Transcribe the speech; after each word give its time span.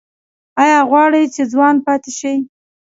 ایا 0.61 0.79
غواړئ 0.89 1.23
چې 1.35 1.41
ځوان 1.53 1.75
پاتې 1.85 2.11
شئ؟ 2.19 2.35